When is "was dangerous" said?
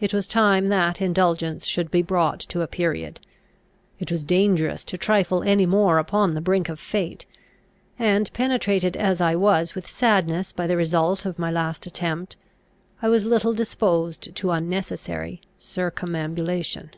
4.10-4.82